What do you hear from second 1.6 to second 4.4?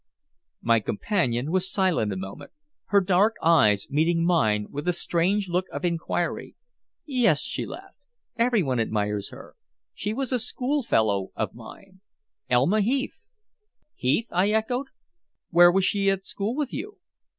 silent a moment, her dark eyes meeting